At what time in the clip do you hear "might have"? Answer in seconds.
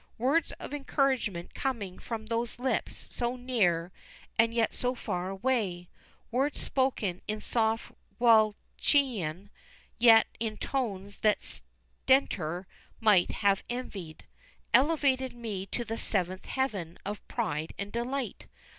12.99-13.63